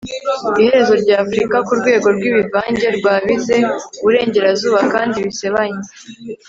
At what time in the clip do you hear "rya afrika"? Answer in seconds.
1.03-1.55